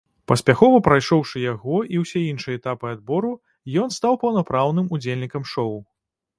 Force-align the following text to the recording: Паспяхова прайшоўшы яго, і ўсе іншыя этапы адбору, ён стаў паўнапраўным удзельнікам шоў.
Паспяхова 0.29 0.77
прайшоўшы 0.87 1.41
яго, 1.53 1.77
і 1.97 2.01
ўсе 2.05 2.23
іншыя 2.31 2.61
этапы 2.61 2.91
адбору, 2.95 3.31
ён 3.85 3.95
стаў 3.99 4.21
паўнапраўным 4.27 4.93
удзельнікам 4.99 5.43
шоў. 5.55 5.75